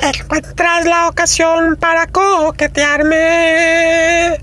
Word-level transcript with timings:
Encuentras 0.00 0.84
la 0.84 1.08
ocasión 1.08 1.74
para 1.76 2.06
coquetearme. 2.06 4.38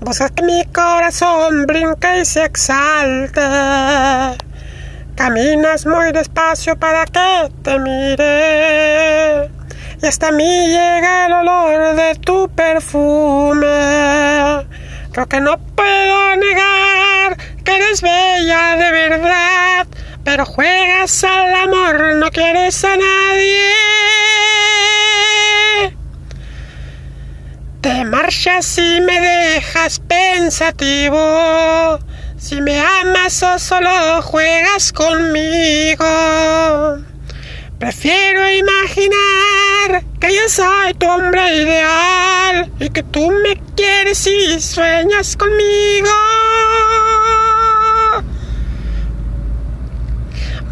Buscas 0.00 0.30
que 0.30 0.44
mi 0.44 0.64
corazón 0.66 1.66
brinque 1.66 2.20
y 2.20 2.24
se 2.24 2.44
exalte. 2.44 3.40
Caminas 5.16 5.84
muy 5.84 6.12
despacio 6.12 6.78
para 6.78 7.06
que 7.06 7.50
te 7.62 7.80
mire. 7.80 9.50
Y 10.00 10.06
hasta 10.06 10.30
mí 10.30 10.68
llega 10.68 11.26
el 11.26 11.32
olor 11.32 11.96
de 11.96 12.14
tu 12.14 12.48
perfume. 12.48 13.66
Creo 15.12 15.26
que 15.28 15.40
no 15.40 15.58
puedo 15.58 16.36
negar 16.36 17.36
que 17.64 17.74
eres 17.74 18.00
bella 18.00 18.76
de 18.76 18.92
verdad. 18.92 19.88
Pero 20.24 20.46
juegas 20.46 21.24
al 21.24 21.52
amor, 21.52 22.14
no 22.14 22.30
quieres 22.30 22.84
a 22.84 22.96
nadie. 22.96 23.99
Te 27.80 28.04
marchas 28.04 28.76
y 28.76 29.00
me 29.00 29.18
dejas 29.20 30.00
pensativo. 30.00 31.98
Si 32.36 32.60
me 32.60 32.78
amas 32.78 33.42
o 33.42 33.58
solo 33.58 34.20
juegas 34.20 34.92
conmigo. 34.92 36.04
Prefiero 37.78 38.50
imaginar 38.50 40.04
que 40.20 40.34
yo 40.34 40.46
soy 40.48 40.92
tu 40.98 41.06
hombre 41.06 41.56
ideal 41.56 42.70
y 42.78 42.90
que 42.90 43.02
tú 43.02 43.30
me 43.30 43.56
quieres 43.74 44.26
y 44.26 44.60
sueñas 44.60 45.34
conmigo. 45.34 46.10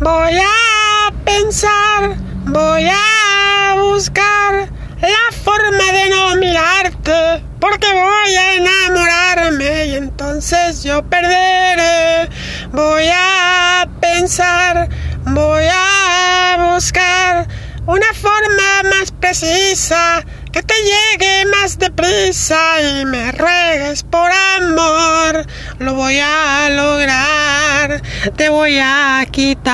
Voy 0.01 0.39
a 0.39 1.13
pensar, 1.25 2.17
voy 2.45 2.87
a 2.87 3.75
buscar 3.77 4.69
la 5.01 5.37
forma 5.45 5.93
de 5.93 6.11
no 6.11 6.37
mirarte, 6.37 7.43
porque 7.61 7.87
voy 8.29 8.37
a 8.37 8.55
enamorarme 8.57 9.87
y 9.87 9.95
entonces 9.95 10.83
yo 10.83 11.03
perderé. 11.03 12.29
Voy 12.73 13.09
a 13.11 13.89
pensar, 14.01 14.91
voy 15.25 15.65
a 15.65 16.73
buscar 16.75 17.49
una 17.87 18.13
forma 18.13 18.83
más 18.91 19.13
precisa 19.13 20.23
que 20.53 20.63
te 20.63 20.75
llegue 20.75 21.47
más 21.47 21.79
deprisa 21.79 22.59
y 22.83 23.07
me 23.07 23.33
ruegues 23.33 24.03
por 24.03 24.31
amor. 24.31 25.47
Lo 25.79 25.95
voy 25.95 26.21
a 26.23 26.69
lograr, 26.69 28.03
te 28.37 28.51
voy 28.51 28.79
a 28.79 29.27
quitar 29.31 29.71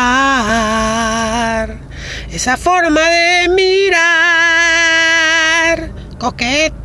esa 2.31 2.57
forma 2.57 3.01
de 3.01 3.49
mirar 3.49 3.95
coqueta. 6.19 6.84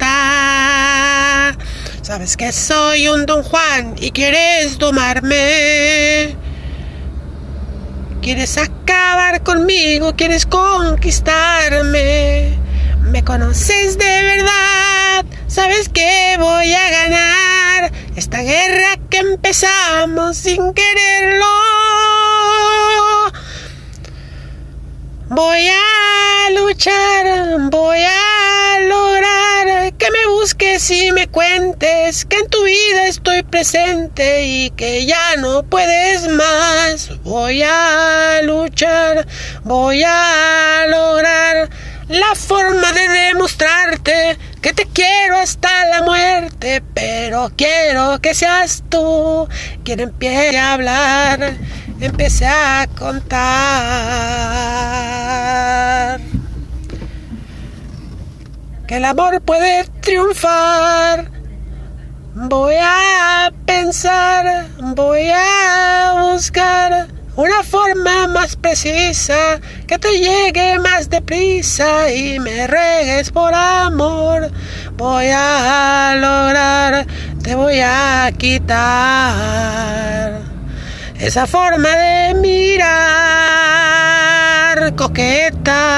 Sabes 2.09 2.38
que 2.38 2.52
soy 2.52 3.07
un 3.07 3.27
don 3.27 3.43
Juan 3.43 3.93
y 3.99 4.09
quieres 4.09 4.79
domarme. 4.79 6.35
Quieres 8.19 8.57
acabar 8.57 9.43
conmigo, 9.43 10.15
quieres 10.15 10.47
conquistarme. 10.47 12.57
Me 13.02 13.23
conoces 13.23 13.99
de 13.99 14.23
verdad, 14.23 15.23
sabes 15.45 15.87
que 15.87 16.35
voy 16.39 16.73
a 16.73 16.89
ganar 16.89 17.91
esta 18.15 18.41
guerra 18.41 18.97
que 19.11 19.17
empezamos 19.17 20.35
sin 20.35 20.73
quererlo. 20.73 21.45
Voy 25.27 25.67
a 25.67 26.49
luchar, 26.59 27.69
voy 27.69 27.99
a 27.99 28.80
lograr 28.80 29.38
que 30.00 30.09
me 30.11 30.25
busques 30.28 30.89
y 30.92 31.11
me 31.11 31.28
cuentes 31.28 32.23
que 32.23 32.38
en 32.38 32.47
tu 32.47 32.64
vida 32.64 33.08
estoy 33.08 33.43
presente 33.43 34.45
y 34.45 34.70
que 34.71 35.05
ya 35.05 35.36
no 35.37 35.64
puedes 35.64 36.30
más. 36.30 37.10
Voy 37.23 37.61
a 37.64 38.39
luchar, 38.43 39.27
voy 39.64 40.02
a 40.05 40.86
lograr 40.88 41.70
la 42.08 42.33
forma 42.33 42.93
de 42.93 43.09
demostrarte 43.09 44.38
que 44.61 44.71
te 44.73 44.86
quiero 44.86 45.36
hasta 45.36 45.86
la 45.89 46.04
muerte, 46.04 46.82
pero 46.93 47.52
quiero 47.58 48.20
que 48.21 48.33
seas 48.33 48.83
tú 48.88 49.49
quien 49.83 49.99
empiece 49.99 50.58
a 50.58 50.73
hablar, 50.73 51.58
empiece 51.99 52.48
a 52.48 52.88
contar. 52.98 53.39
Que 58.89 58.98
el 58.98 59.05
amor 59.05 59.39
puede 59.42 59.86
triunfar. 60.02 61.30
Voy 62.33 62.73
a 62.82 63.54
pensar, 63.64 64.66
voy 64.80 65.30
a 65.32 66.32
buscar 66.32 67.05
una 67.36 67.61
forma 67.61 68.27
más 68.30 68.55
precisa 68.55 69.60
que 69.86 70.00
te 70.00 70.10
llegue 70.17 70.80
más 70.80 71.08
deprisa 71.08 72.11
y 72.11 72.39
me 72.39 72.66
regues 72.66 73.30
por 73.30 73.54
amor. 73.54 74.50
Voy 74.94 75.27
a 75.36 76.16
lograr, 76.16 77.06
te 77.44 77.54
voy 77.54 77.82
a 77.82 78.33
quitar 78.39 78.80
esa 81.20 81.45
forma 81.45 81.89
de 81.89 82.33
mirar 82.33 82.89
coqueta. 84.95 85.89